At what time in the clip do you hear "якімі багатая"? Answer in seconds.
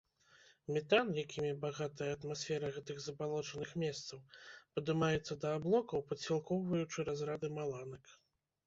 1.23-2.07